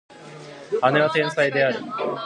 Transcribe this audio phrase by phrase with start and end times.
[0.81, 1.77] 姉は天才である